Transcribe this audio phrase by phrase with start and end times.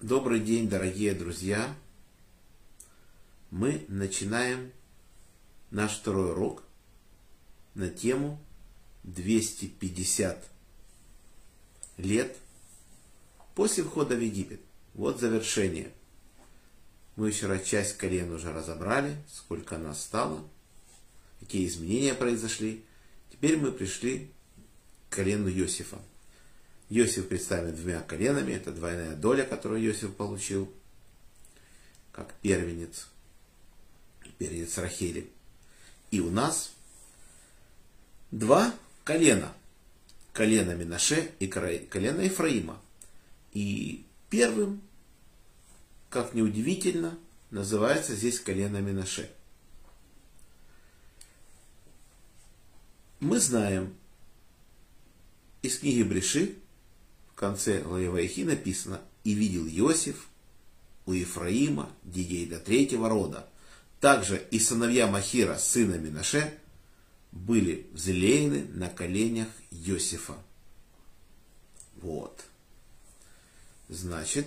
[0.00, 1.76] Добрый день, дорогие друзья!
[3.50, 4.72] Мы начинаем
[5.70, 6.62] наш второй урок
[7.74, 8.42] на тему
[9.02, 10.42] 250
[11.98, 12.34] лет
[13.54, 14.62] после входа в Египет.
[14.94, 15.92] Вот завершение.
[17.16, 20.42] Мы вчера часть колен уже разобрали, сколько нас стало,
[21.40, 22.86] какие изменения произошли.
[23.30, 24.30] Теперь мы пришли
[25.10, 25.98] к колену Иосифа.
[26.90, 30.72] Иосиф представлен двумя коленами, это двойная доля, которую Иосиф получил,
[32.10, 33.06] как первенец,
[34.38, 35.30] первенец Рахели.
[36.10, 36.72] И у нас
[38.32, 38.74] два
[39.04, 39.54] колена,
[40.32, 42.82] колено Минаше и колено Ефраима.
[43.52, 44.82] И первым,
[46.08, 47.16] как ни удивительно,
[47.52, 49.30] называется здесь колено Минаше.
[53.20, 53.94] Мы знаем
[55.62, 56.56] из книги Бреши,
[57.40, 60.28] конце Лаевайхи написано «И видел Иосиф
[61.06, 63.48] у Ефраима детей до третьего рода.
[63.98, 66.52] Также и сыновья Махира, сына Минаше,
[67.32, 70.36] были взлеяны на коленях Иосифа».
[72.02, 72.44] Вот.
[73.88, 74.46] Значит,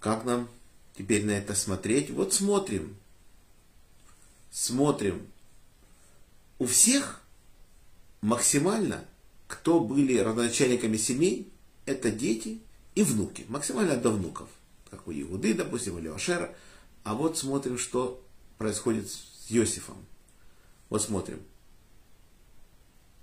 [0.00, 0.48] как нам
[0.96, 2.08] теперь на это смотреть?
[2.08, 2.96] Вот смотрим.
[4.50, 5.26] Смотрим.
[6.58, 7.20] У всех
[8.22, 9.04] максимально
[9.54, 11.52] кто были родоначальниками семей,
[11.86, 12.60] это дети
[12.96, 14.48] и внуки, максимально до внуков,
[14.90, 16.52] как у Иуды, допустим, или Ашера.
[17.04, 18.20] А вот смотрим, что
[18.58, 20.04] происходит с Иосифом.
[20.88, 21.40] Вот смотрим.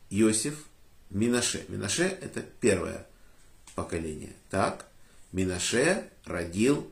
[0.10, 0.66] Иосиф,
[1.10, 1.66] Минаше.
[1.68, 3.06] Минаше это первое
[3.76, 4.34] поколение.
[4.50, 4.88] Так,
[5.34, 6.90] Минаше родил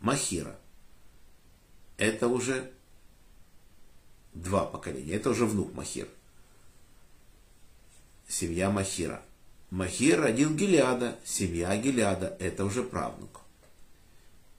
[0.00, 0.58] Махира.
[1.98, 2.72] Это уже
[4.32, 5.12] два поколения.
[5.12, 6.08] Это уже внук Махир
[8.34, 9.22] семья Махира.
[9.70, 13.40] Махир родил Гелиада, семья Гелиада, это уже правнук.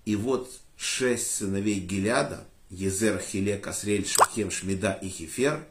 [0.05, 5.65] И вот шесть сыновей Гелиада, Езер, Хилек, Асрель, Шахем, Шмида и Хефер,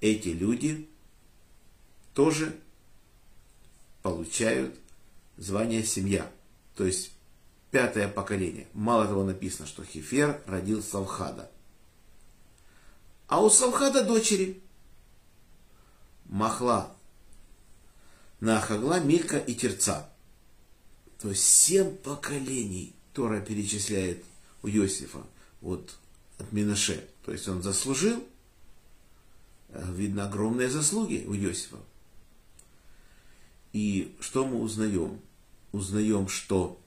[0.00, 0.88] эти люди
[2.14, 2.56] тоже
[4.02, 4.74] получают
[5.36, 6.30] звание семья.
[6.76, 7.12] То есть
[7.70, 8.66] пятое поколение.
[8.74, 11.50] Мало того написано, что Хефер родил Савхада.
[13.26, 14.60] А у Савхада дочери–
[16.38, 16.94] Махла,
[18.38, 20.08] Нахагла, Милька и Терца.
[21.20, 24.24] То есть семь поколений Тора перечисляет
[24.62, 25.26] у Иосифа
[25.60, 25.98] вот
[26.38, 27.08] от Минаше.
[27.24, 28.24] То есть он заслужил,
[29.70, 31.78] э, видно, огромные заслуги у Иосифа.
[33.72, 35.20] И что мы узнаем?
[35.72, 36.80] Узнаем, что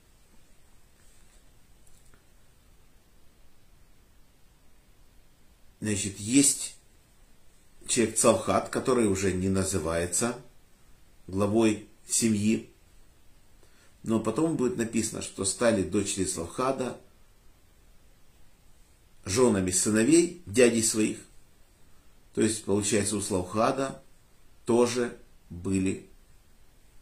[5.81, 6.77] значит, есть
[7.91, 10.35] человек Цалхат, который уже не называется
[11.27, 12.69] главой семьи.
[14.03, 16.97] Но потом будет написано, что стали дочери Салхада
[19.25, 21.19] женами сыновей, дядей своих.
[22.33, 24.01] То есть, получается, у Славхада
[24.65, 25.17] тоже
[25.49, 26.07] были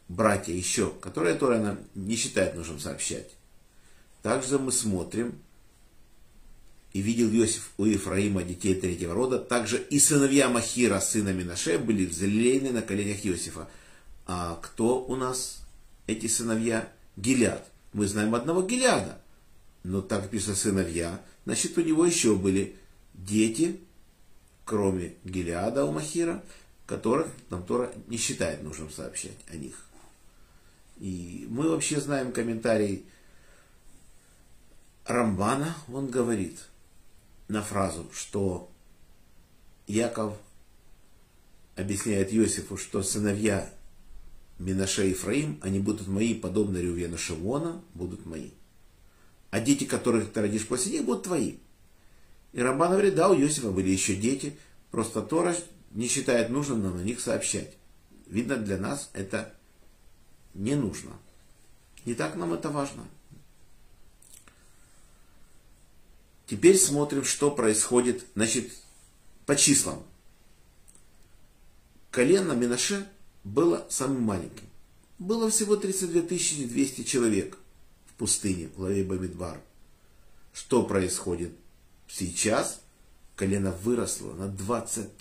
[0.08, 3.30] братья еще, которые Тора не считает нужным сообщать.
[4.22, 5.40] Также мы смотрим,
[6.94, 12.06] и видел Иосиф у Ефраима детей третьего рода, также и сыновья Махира, сына Минаше, были
[12.06, 13.68] взлеены на коленях Иосифа.
[14.26, 15.62] А кто у нас
[16.08, 16.92] эти сыновья?
[17.16, 17.68] Гиляд.
[17.94, 19.22] Мы знаем одного Гиляда.
[19.84, 22.76] Но так пишут сыновья, значит у него еще были
[23.14, 23.80] дети,
[24.66, 26.44] кроме Гилиада у Махира,
[26.86, 29.86] которых нам Тора не считает нужным сообщать о них.
[30.98, 33.06] И мы вообще знаем комментарий
[35.06, 36.60] Рамбана, он говорит,
[37.50, 38.72] на фразу, что
[39.88, 40.38] Яков
[41.76, 43.70] объясняет Иосифу, что сыновья
[44.60, 48.52] Минаше и Ефраим, они будут мои, подобно Рювену Шимона, будут мои.
[49.50, 51.56] А дети, которых ты родишь после них, будут твои.
[52.54, 54.56] И Рамбан говорит, да, у Иосифа были еще дети,
[54.92, 55.56] просто Тора
[55.92, 57.76] не считает нужным нам на них сообщать.
[58.28, 59.54] Видно, для нас это
[60.54, 61.12] не нужно.
[62.06, 63.06] Не так нам это важно.
[66.50, 68.72] Теперь смотрим, что происходит, значит,
[69.46, 70.04] по числам.
[72.10, 73.08] Колено Минаше
[73.44, 74.66] было самым маленьким.
[75.20, 77.60] Было всего 32 200 человек
[78.08, 79.62] в пустыне Лави Бамидбар.
[80.52, 81.52] Что происходит
[82.08, 82.82] сейчас?
[83.36, 85.12] Колено выросло на 20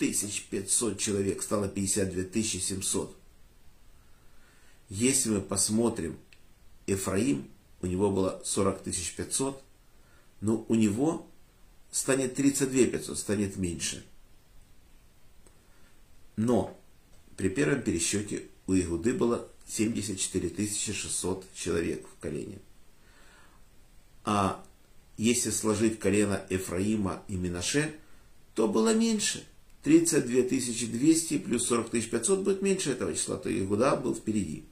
[0.49, 3.15] 500 человек, стало 52 700.
[4.89, 6.17] Если мы посмотрим
[6.87, 7.47] Ефраим,
[7.83, 9.63] у него было 40 500,
[10.41, 11.27] но у него
[11.91, 14.05] станет 32 500, станет меньше.
[16.35, 16.79] Но
[17.35, 22.59] при первом пересчете у Игуды было 74 600 человек в колене.
[24.23, 24.63] А
[25.17, 27.93] если сложить колено Ефраима и Минаше,
[28.55, 29.45] то было меньше.
[29.83, 34.65] 32 200 плюс 40 500 будет меньше этого числа, то Игуда был впереди.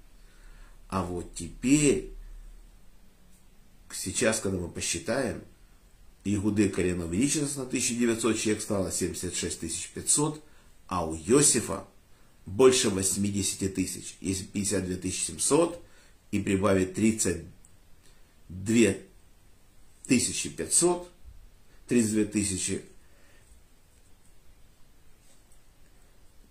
[0.89, 2.11] А вот теперь,
[3.91, 5.41] сейчас, когда мы посчитаем,
[6.35, 10.43] Игуды колено увеличилось на 1900 человек, стало 76 500,
[10.87, 11.87] а у Иосифа
[12.45, 14.17] больше 80 тысяч.
[14.19, 15.81] Если 52 700
[16.31, 18.95] и прибавить 32
[20.07, 21.11] 500,
[21.87, 22.81] 32 тысячи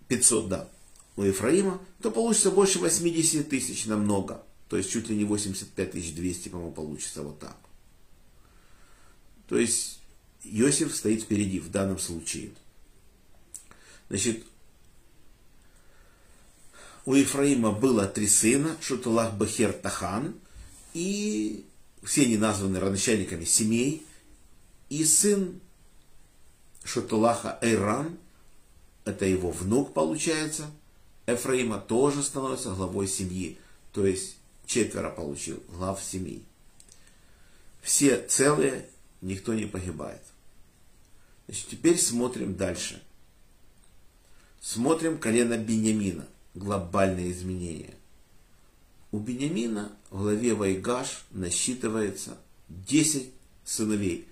[0.08, 0.70] 500, да,
[1.16, 4.42] у Ефраима, то получится больше 80 тысяч намного.
[4.68, 7.56] То есть чуть ли не 85 200, по-моему, получится вот так.
[9.48, 10.00] То есть
[10.44, 12.50] Иосиф стоит впереди в данном случае.
[14.08, 14.44] Значит,
[17.04, 20.34] у Ефраима было три сына, Шутулах, Бахер, Тахан,
[20.94, 21.64] и
[22.02, 24.04] все они названы родоначальниками семей,
[24.88, 25.60] и сын
[26.84, 28.18] Шутулаха Эйран,
[29.04, 30.70] это его внук получается,
[31.26, 33.58] Ефраима тоже становится главой семьи,
[33.92, 36.42] то есть четверо получил глав семьи.
[37.82, 38.88] Все целые,
[39.20, 40.22] никто не погибает.
[41.46, 43.02] Значит, теперь смотрим дальше.
[44.60, 46.26] Смотрим колено Беньямина
[46.56, 47.94] глобальные изменения.
[49.12, 53.30] У Бениамина в главе Вайгаш насчитывается 10
[53.64, 54.26] сыновей,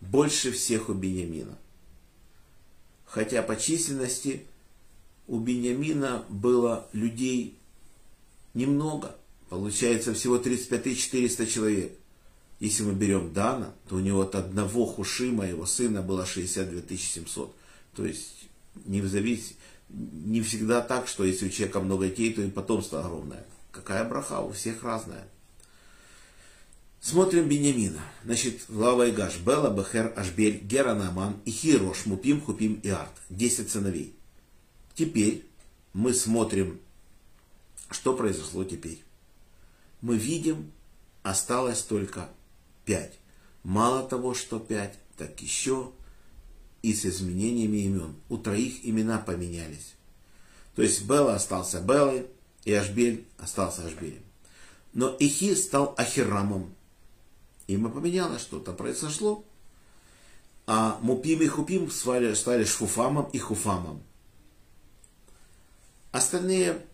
[0.00, 1.58] больше всех у Бениамина.
[3.04, 4.46] Хотя по численности
[5.26, 7.58] у Бениамина было людей
[8.54, 9.16] немного,
[9.48, 11.98] получается всего 35 400 человек.
[12.62, 17.52] Если мы берем Дана, то у него от одного Хушима, его сына, было 62 700.
[17.92, 18.48] То есть
[18.84, 19.56] не зависимости
[19.90, 23.44] не всегда так, что если у человека много детей, то и потомство огромное.
[23.72, 25.26] Какая браха, у всех разная.
[27.00, 27.98] Смотрим Бенямина.
[28.22, 33.10] Значит, Лава и Гаш, Бела, Бехер, Ашбель, Гера, Нааман, Ихирош, Мупим, Хупим и Арт.
[33.28, 34.14] Десять сыновей.
[34.94, 35.44] Теперь
[35.94, 36.78] мы смотрим,
[37.90, 39.02] что произошло теперь.
[40.00, 40.70] Мы видим,
[41.24, 42.28] осталось только
[42.84, 43.18] пять.
[43.62, 45.92] Мало того, что пять, так еще
[46.82, 48.16] и с изменениями имен.
[48.28, 49.94] У троих имена поменялись.
[50.74, 52.26] То есть Бела остался Белой,
[52.64, 54.22] и Ашбель остался Ашбелем.
[54.92, 56.74] Но Ихи стал Ахирамом.
[57.66, 59.44] Имя поменялось, что-то произошло.
[60.66, 64.02] А Мупим и Хупим стали, стали Шфуфамом и Хуфамом.
[66.12, 66.84] Остальные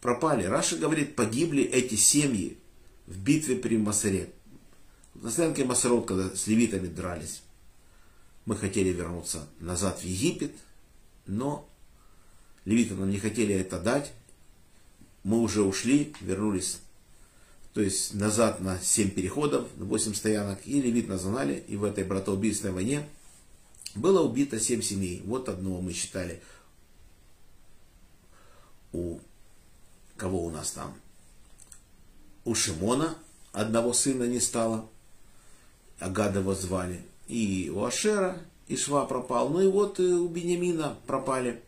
[0.00, 0.44] пропали.
[0.44, 2.58] Раша говорит, погибли эти семьи
[3.06, 4.32] в битве при Масаре.
[5.14, 7.42] На стоянке Масарот, когда с левитами дрались.
[8.46, 10.52] Мы хотели вернуться назад в Египет,
[11.26, 11.68] но
[12.64, 14.12] левиты нам не хотели это дать.
[15.22, 16.78] Мы уже ушли, вернулись,
[17.74, 21.84] то есть назад на 7 переходов, на 8 стоянок, и левит нас знали, и в
[21.84, 23.06] этой братоубийственной войне
[23.94, 25.22] было убито 7 семей.
[25.24, 26.42] Вот одного мы считали
[28.92, 29.18] у
[30.16, 30.94] кого у нас там?
[32.44, 33.16] У Шимона
[33.52, 34.88] одного сына не стало,
[36.00, 38.40] Агадова звали и у Ашера
[38.76, 39.50] Шва пропал.
[39.50, 41.62] Ну и вот и у Бениамина пропали.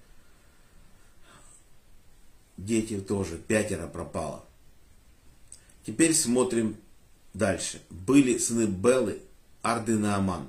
[2.56, 4.44] Дети тоже, пятеро пропало.
[5.86, 6.76] Теперь смотрим
[7.34, 7.80] дальше.
[7.90, 9.20] Были сыны Белы,
[9.62, 10.48] Арды Нааман.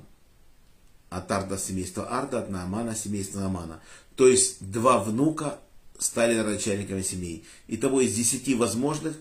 [1.10, 3.80] От Арда семейства Арда, от Наамана семейства Наамана.
[4.16, 5.60] То есть два внука
[5.98, 7.44] стали начальниками семей.
[7.66, 9.16] Итого из десяти возможных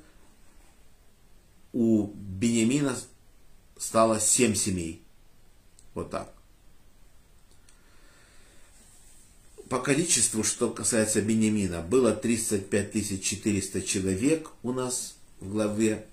[1.71, 2.95] у Бениамина
[3.77, 5.01] стало семь семей.
[5.93, 6.33] Вот так.
[9.69, 16.05] По количеству, что касается Бенемина, было 35 400 человек у нас в главе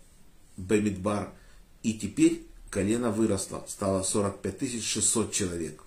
[0.57, 1.33] Бемидбар.
[1.83, 5.83] И теперь колено выросло, стало 45 600 человек.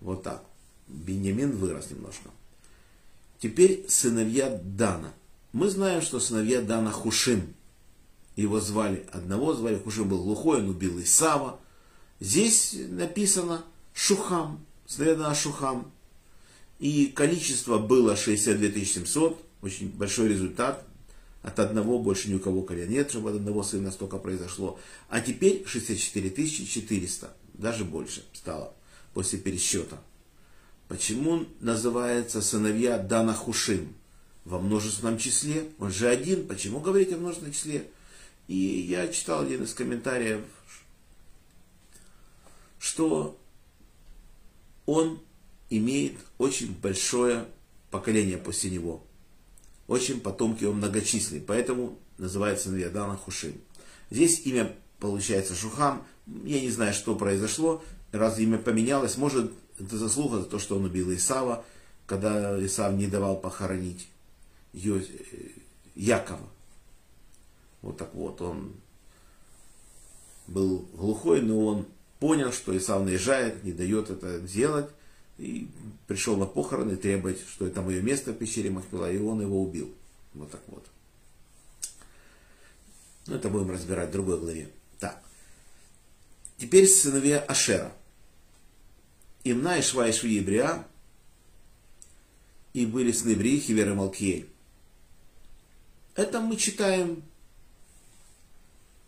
[0.00, 0.44] Вот так.
[0.88, 2.30] Бенемин вырос немножко.
[3.40, 5.12] Теперь сыновья Дана.
[5.52, 7.54] Мы знаем, что сыновья Дана Хушим.
[8.38, 11.58] Его звали, одного звали Хушим был глухой, он убил Исава.
[12.20, 15.90] Здесь написано Шухам, следовательно Шухам.
[16.78, 20.84] И количество было 62 700, очень большой результат.
[21.42, 24.78] От одного больше ни у кого колен нет, чтобы от одного сына столько произошло.
[25.08, 28.72] А теперь 64 400, даже больше стало
[29.14, 29.98] после пересчета.
[30.86, 33.94] Почему называется сыновья Дана Хушим?
[34.44, 35.64] Во множественном числе.
[35.80, 36.46] Он же один.
[36.46, 37.88] Почему говорить о множественном числе?
[38.48, 40.42] И я читал один из комментариев
[42.78, 43.38] что
[44.86, 45.20] он
[45.70, 47.46] имеет очень большое
[47.90, 49.02] поколение после него.
[49.86, 53.54] очень потомки его многочисленные, поэтому называется сыновья Дана Хушим.
[54.10, 56.06] Здесь имя получается Шухам,
[56.44, 60.84] я не знаю, что произошло, раз имя поменялось, может это заслуга за то, что он
[60.84, 61.64] убил Исава,
[62.06, 64.08] когда Исав не давал похоронить
[65.94, 66.48] Якова.
[67.88, 68.74] Вот так вот, он
[70.46, 71.86] был глухой, но он
[72.20, 74.90] понял, что Исав наезжает, не дает это сделать,
[75.38, 75.70] и
[76.06, 79.90] пришел на похороны требовать, что это мое место в пещере Махпила, и он его убил.
[80.34, 80.84] Вот так вот.
[83.26, 84.68] Ну, это будем разбирать в другой главе.
[84.98, 85.22] Так.
[86.58, 87.90] Теперь сыновья Ашера.
[89.44, 90.86] Имна, Ишва, и Бриа,
[92.74, 94.50] и были сны Брии, Хивер и Малкиель.
[96.16, 97.22] Это мы читаем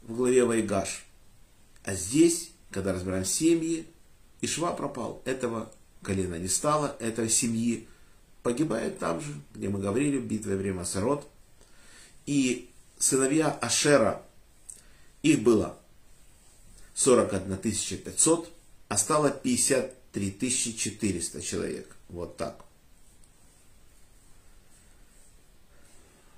[0.03, 1.05] в главе Вайгаш.
[1.85, 3.87] А здесь, когда разбираем семьи,
[4.41, 5.23] Ишва пропал.
[5.25, 7.87] Этого колена не стало, этой семьи
[8.43, 11.29] погибает там же, где мы говорили, в битве время Сарот.
[12.27, 14.23] И сыновья Ашера,
[15.23, 15.79] их было
[16.95, 18.53] 41 500,
[18.89, 21.97] а стало 53 400 человек.
[22.09, 22.65] Вот так.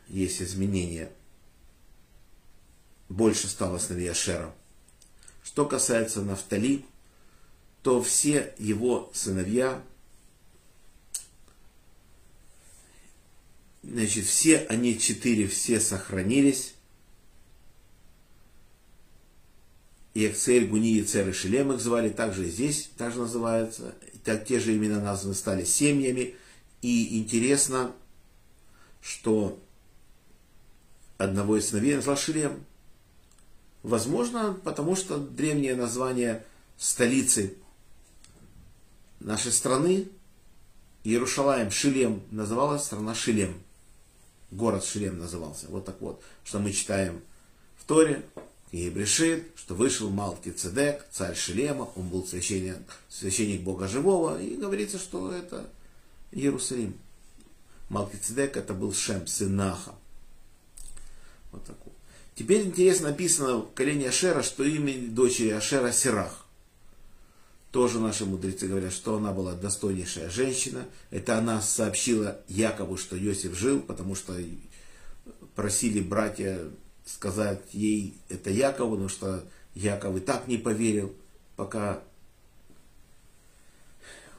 [0.08, 1.10] Есть изменения.
[3.12, 4.54] Больше стало сыновей Ашера.
[5.44, 6.86] Что касается Нафтали,
[7.82, 9.82] то все его сыновья,
[13.82, 16.72] значит, все они четыре, все сохранились.
[20.14, 23.94] И Экцель, Гуни, Цер и Шелем их звали, также здесь также называются.
[24.24, 26.34] Так, те же имена названы стали семьями.
[26.80, 27.94] И интересно,
[29.02, 29.62] что
[31.18, 32.64] одного из сыновей назвал Шелем.
[33.82, 36.44] Возможно, потому что древнее название
[36.78, 37.54] столицы
[39.20, 40.08] нашей страны,
[41.04, 43.60] Иерушалаем, Шилем, называлась страна Шилем.
[44.52, 45.66] Город Шилем назывался.
[45.68, 47.20] Вот так вот, что мы читаем
[47.76, 48.24] в Торе,
[48.70, 54.56] и Брешит, что вышел Малки Цедек, царь Шилема, он был священник, священник Бога Живого, и
[54.56, 55.68] говорится, что это
[56.30, 56.94] Иерусалим.
[57.90, 59.92] Малки Цедек это был Шем, сын Наха.
[61.50, 61.91] Вот так вот.
[62.34, 66.46] Теперь интересно написано в колене Ашера, что имя дочери Ашера Сирах.
[67.70, 70.86] Тоже наши мудрецы говорят, что она была достойнейшая женщина.
[71.10, 74.34] Это она сообщила Якову, что Иосиф жил, потому что
[75.54, 76.58] просили братья
[77.06, 81.14] сказать ей это Якову, но что Яков и так не поверил,
[81.56, 82.02] пока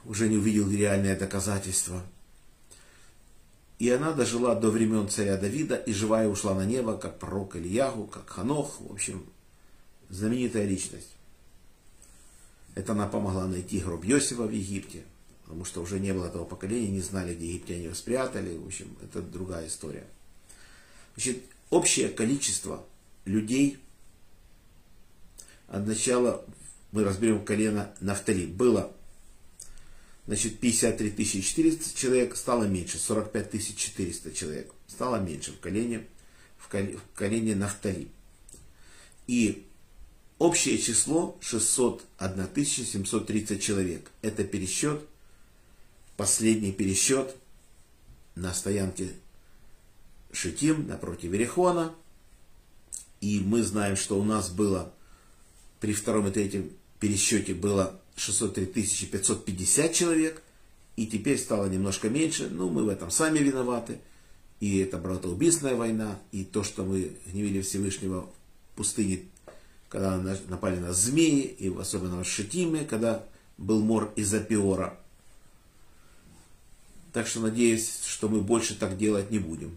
[0.04, 2.02] уже не увидел реальное доказательство.
[3.78, 8.06] И она дожила до времен царя Давида, и живая ушла на небо, как пророк Ильягу,
[8.06, 9.26] как Ханох, в общем,
[10.08, 11.16] знаменитая личность.
[12.74, 15.04] Это она помогла найти гроб Иосифа в Египте,
[15.44, 18.56] потому что уже не было этого поколения, не знали, где египтяне его спрятали.
[18.56, 20.06] В общем, это другая история.
[21.14, 22.84] Значит, общее количество
[23.24, 23.78] людей
[25.68, 26.44] от начала,
[26.92, 28.92] мы разберем колено Нафтали, было
[30.26, 36.06] значит, 53 400 человек, стало меньше, 45 400 человек, стало меньше в колене,
[36.58, 36.68] в
[37.14, 38.08] колене Нафтали.
[39.26, 39.66] И
[40.38, 44.10] Общее число 601 730 человек.
[44.20, 45.00] Это пересчет,
[46.16, 47.36] последний пересчет
[48.34, 49.10] на стоянке
[50.32, 51.94] Шитим напротив Верехона.
[53.20, 54.92] И мы знаем, что у нас было
[55.80, 60.42] при втором и третьем пересчете было 603 550 человек.
[60.96, 62.48] И теперь стало немножко меньше.
[62.48, 63.98] Ну, мы в этом сами виноваты.
[64.60, 66.18] И это братоубийственная война.
[66.32, 68.30] И то, что мы гневили Всевышнего
[68.72, 69.22] в пустыне
[69.94, 70.16] когда
[70.48, 73.24] напали на змеи, и особенно на Шетиме, когда
[73.58, 74.98] был мор из-за пиора.
[77.12, 79.76] Так что надеюсь, что мы больше так делать не будем.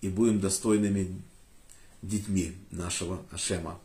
[0.00, 1.20] И будем достойными
[2.02, 3.80] детьми нашего Ашема.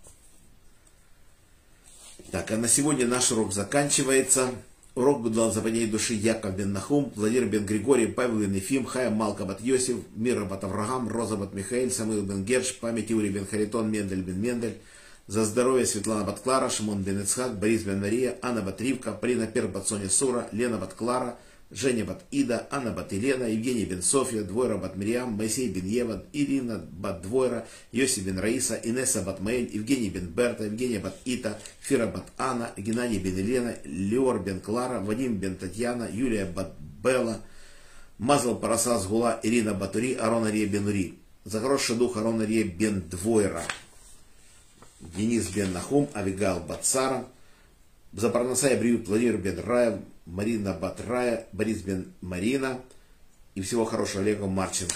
[2.32, 4.52] Так, а на сегодня наш урок заканчивается.
[4.96, 9.10] Урок был дан за души Яков бен Нахум, Владимир бен Григорий, Павел бен Ефим, Хая
[9.10, 13.48] Малка бат Йосиф, Мира бат Авраам, Роза бат Михаил, Самуил бен Герш, память Юрий бен
[13.48, 14.78] Харитон, Мендель бен Мендель,
[15.26, 20.10] за здоровье Светлана Батклара, Шимон Бен Ицхак, Борис Бен Мария, Анна Батривка, Полина Пер Батсоня
[20.10, 21.38] Сура, Лена Батклара,
[21.74, 26.24] Женя Бат Ида, Анна Бат Елена, Евгений Бен Софья, Двойра Бат Мириам, Моисей Бен Ева,
[26.32, 31.60] Ирина Бат Двойра, Йоси Бен Раиса, Инесса Бат Мэйль, Евгений Бен Берта, Евгения Бат Ита,
[31.82, 37.40] Фира Бат Анна, Геннадий Бен Елена, Леор Бен Клара, Вадим Бен Татьяна, Юлия Бат Белла,
[38.20, 41.18] Мазал Парасас Гула, Ирина Батури, Арон Ария Бен Ури.
[41.44, 43.64] За хороший дух Арон Ария Бен Двойра.
[45.02, 47.26] Денис бен Нахум, Авигал Бацара,
[48.14, 52.82] Запарнасая Бриют Владимир бен Рая, Марина Батрая, Борис бен Марина
[53.56, 54.96] и всего хорошего Олега Марченко.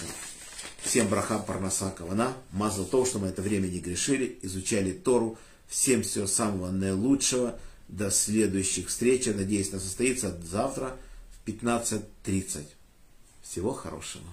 [0.82, 2.34] Всем брахам парнаса кавана.
[2.52, 5.38] Мазал то, что мы это время не грешили, изучали Тору.
[5.66, 7.58] Всем всего самого наилучшего.
[7.88, 9.26] До следующих встреч.
[9.26, 10.96] Я надеюсь, она состоится завтра
[11.30, 12.64] в 15.30.
[13.42, 14.24] Всего хорошего.